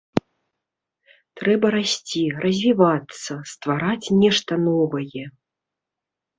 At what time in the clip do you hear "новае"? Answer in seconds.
4.69-5.25